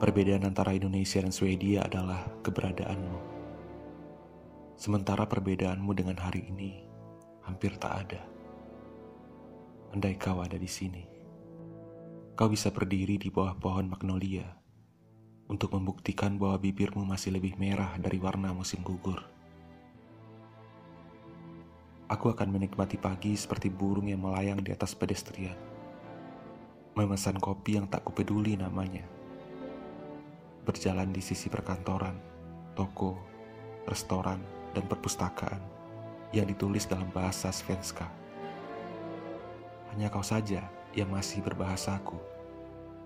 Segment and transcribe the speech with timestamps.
[0.00, 3.20] Perbedaan antara Indonesia dan Swedia adalah keberadaanmu.
[4.80, 6.80] Sementara perbedaanmu dengan hari ini
[7.44, 8.24] hampir tak ada.
[9.92, 11.04] Andai kau ada di sini,
[12.32, 14.48] kau bisa berdiri di bawah pohon magnolia
[15.52, 19.20] untuk membuktikan bahwa bibirmu masih lebih merah dari warna musim gugur.
[22.08, 25.60] Aku akan menikmati pagi seperti burung yang melayang di atas pedestrian.
[26.96, 29.19] Memesan kopi yang tak kupeduli namanya.
[30.70, 32.14] Berjalan di sisi perkantoran,
[32.78, 33.18] toko,
[33.90, 34.38] restoran,
[34.70, 35.58] dan perpustakaan
[36.30, 38.06] yang ditulis dalam bahasa Svenska.
[39.90, 40.62] Hanya kau saja
[40.94, 42.14] yang masih berbahasaku,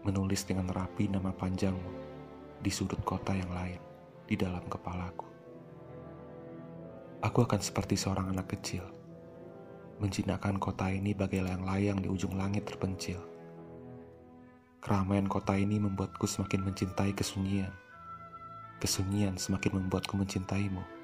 [0.05, 1.89] menulis dengan rapi nama panjangmu
[2.61, 3.81] di sudut kota yang lain
[4.29, 5.25] di dalam kepalaku.
[7.25, 8.85] Aku akan seperti seorang anak kecil,
[10.05, 13.34] menjinakkan kota ini bagai layang-layang di ujung langit terpencil.
[14.85, 17.73] Keramaian kota ini membuatku semakin mencintai kesunyian.
[18.79, 20.95] Kesunyian semakin membuatku mencintaimu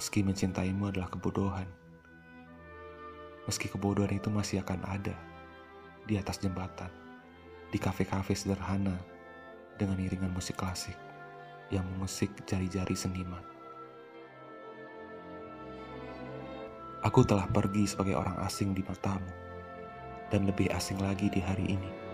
[0.00, 1.68] meski mencintaimu adalah kebodohan.
[3.44, 5.12] Meski kebodohan itu masih akan ada
[6.08, 6.88] di atas jembatan,
[7.68, 8.96] di kafe-kafe sederhana
[9.76, 10.96] dengan iringan musik klasik
[11.68, 13.44] yang mengusik jari-jari seniman.
[17.04, 19.28] Aku telah pergi sebagai orang asing di matamu,
[20.32, 22.09] dan lebih asing lagi di hari ini.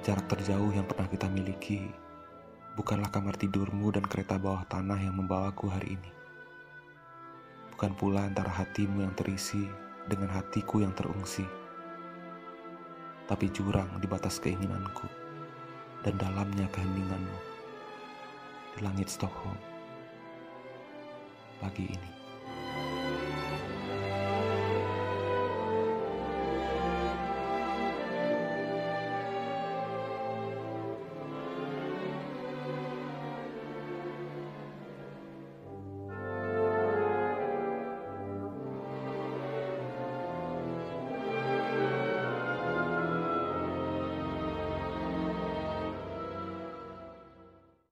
[0.00, 1.84] Jarak terjauh yang pernah kita miliki
[2.72, 6.10] bukanlah kamar tidurmu dan kereta bawah tanah yang membawaku hari ini.
[7.76, 9.68] Bukan pula antara hatimu yang terisi
[10.08, 11.44] dengan hatiku yang terungsi.
[13.28, 15.04] Tapi jurang di batas keinginanku
[16.00, 17.38] dan dalamnya keheninganmu
[18.72, 19.60] di langit Stockholm
[21.60, 22.19] pagi ini.